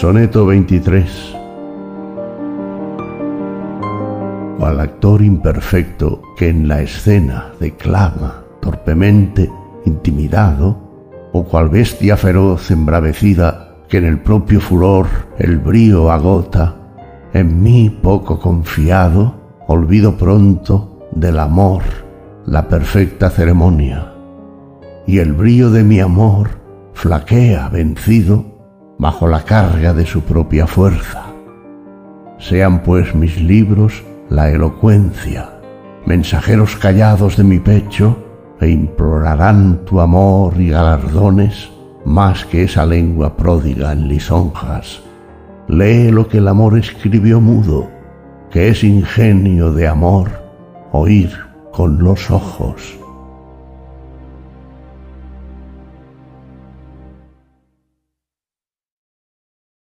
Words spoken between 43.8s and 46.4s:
en lisonjas. Lee lo que